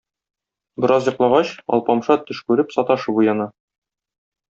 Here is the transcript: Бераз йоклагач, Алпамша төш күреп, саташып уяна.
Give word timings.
Бераз 0.85 1.09
йоклагач, 1.09 1.51
Алпамша 1.77 2.17
төш 2.31 2.39
күреп, 2.47 2.73
саташып 2.77 3.21
уяна. 3.25 3.47